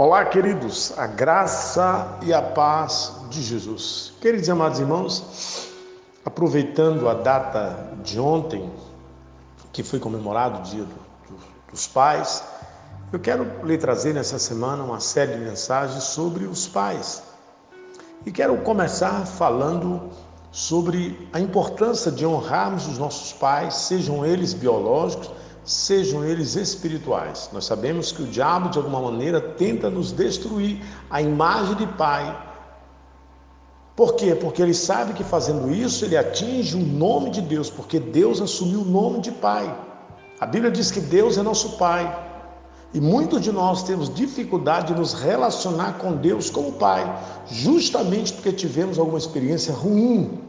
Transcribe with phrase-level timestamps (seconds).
[0.00, 4.12] Olá, queridos, a graça e a paz de Jesus.
[4.20, 5.72] Queridos e amados irmãos,
[6.24, 8.72] aproveitando a data de ontem,
[9.72, 10.94] que foi comemorado o Dia do,
[11.34, 11.40] do,
[11.72, 12.44] dos Pais,
[13.12, 17.24] eu quero lhe trazer nessa semana uma série de mensagens sobre os pais.
[18.24, 20.10] E quero começar falando
[20.52, 25.32] sobre a importância de honrarmos os nossos pais, sejam eles biológicos,
[25.68, 27.50] sejam eles espirituais.
[27.52, 32.24] Nós sabemos que o diabo, de alguma maneira, tenta nos destruir a imagem de pai.
[33.94, 34.34] Por quê?
[34.34, 38.80] Porque ele sabe que fazendo isso ele atinge o nome de Deus, porque Deus assumiu
[38.80, 39.72] o nome de pai.
[40.40, 42.26] A Bíblia diz que Deus é nosso pai.
[42.94, 47.04] E muitos de nós temos dificuldade de nos relacionar com Deus como pai,
[47.46, 50.40] justamente porque tivemos alguma experiência ruim.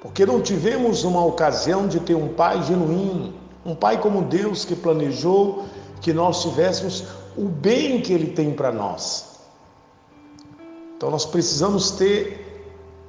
[0.00, 3.34] Porque não tivemos uma ocasião de ter um pai genuíno,
[3.66, 5.64] um pai como Deus que planejou
[6.00, 7.04] que nós tivéssemos
[7.36, 9.40] o bem que Ele tem para nós.
[10.96, 12.46] Então nós precisamos ter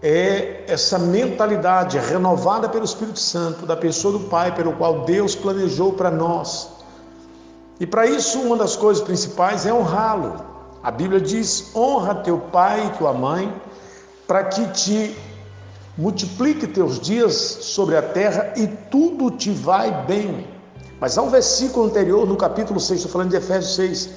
[0.02, 5.94] é, essa mentalidade renovada pelo Espírito Santo, da pessoa do Pai, pelo qual Deus planejou
[5.94, 6.70] para nós.
[7.80, 10.44] E para isso, uma das coisas principais é honrá-lo.
[10.82, 13.54] A Bíblia diz: honra teu pai e tua mãe,
[14.28, 15.16] para que te
[15.98, 20.48] multiplique teus dias sobre a terra e tudo te vai bem.
[21.00, 24.10] Mas há um versículo anterior, no capítulo 6, estou falando de Efésios 6,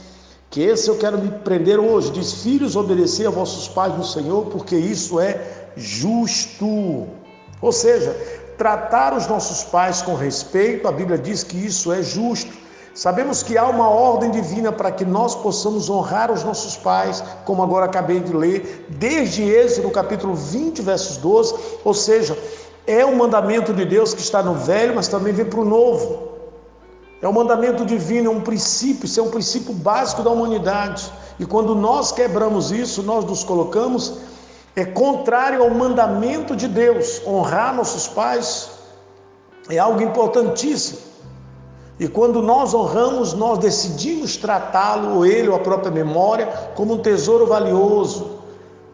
[0.50, 2.10] que esse eu quero me prender hoje.
[2.10, 7.06] Diz: Filhos, obedecer a vossos pais no Senhor, porque isso é justo.
[7.60, 8.16] Ou seja,
[8.56, 12.52] tratar os nossos pais com respeito, a Bíblia diz que isso é justo.
[12.94, 17.62] Sabemos que há uma ordem divina para que nós possamos honrar os nossos pais, como
[17.62, 19.42] agora acabei de ler, desde
[19.80, 22.36] no capítulo 20, versos 12, ou seja,
[22.86, 26.30] é um mandamento de Deus que está no velho, mas também vem para o novo.
[27.22, 31.12] É um mandamento divino, é um princípio, isso é um princípio básico da humanidade.
[31.38, 34.18] E quando nós quebramos isso, nós nos colocamos
[34.76, 37.20] é contrário ao mandamento de Deus.
[37.26, 38.70] Honrar nossos pais
[39.68, 41.00] é algo importantíssimo.
[42.00, 47.46] E quando nós honramos, nós decidimos tratá-lo, ele, ou a própria memória, como um tesouro
[47.46, 48.38] valioso,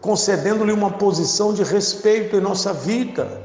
[0.01, 3.41] concedendo-lhe uma posição de respeito em nossa vida.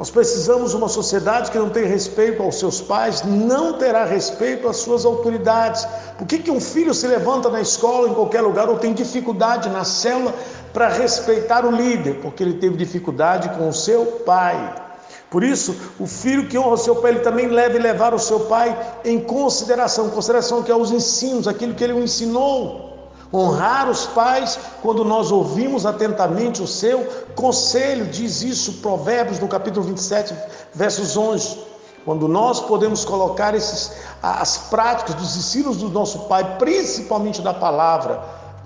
[0.00, 4.66] Nós precisamos de uma sociedade que não tem respeito aos seus pais, não terá respeito
[4.66, 5.86] às suas autoridades.
[6.18, 9.68] Por que, que um filho se levanta na escola, em qualquer lugar, ou tem dificuldade
[9.68, 10.34] na célula
[10.72, 12.20] para respeitar o líder?
[12.20, 14.87] Porque ele teve dificuldade com o seu pai.
[15.30, 18.40] Por isso, o filho que honra o seu pai, ele também deve levar o seu
[18.40, 22.88] pai em consideração, consideração que é os ensinos, aquilo que ele o ensinou.
[23.32, 29.84] Honrar os pais quando nós ouvimos atentamente o seu conselho, diz isso Provérbios no capítulo
[29.84, 30.34] 27,
[30.72, 31.58] versos 11.
[32.06, 38.18] Quando nós podemos colocar esses, as práticas dos ensinos do nosso pai, principalmente da palavra,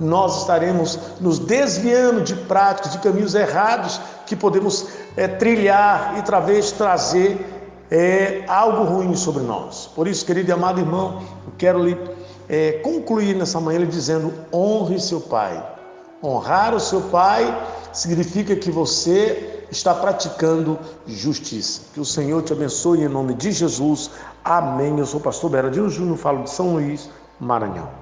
[0.02, 6.72] nós estaremos nos desviando de práticas, de caminhos errados que podemos é, trilhar e talvez
[6.72, 7.38] trazer
[7.90, 9.90] é, algo ruim sobre nós.
[9.94, 11.98] Por isso, querido e amado irmão, eu quero lhe
[12.48, 15.62] é, concluir nessa manhã lhe dizendo: honre seu pai.
[16.22, 17.42] Honrar o seu pai
[17.92, 21.82] significa que você está praticando justiça.
[21.92, 24.10] Que o Senhor te abençoe em nome de Jesus.
[24.44, 24.98] Amém.
[24.98, 28.01] Eu sou o pastor Beradinho Júnior, falo de São Luís, Maranhão.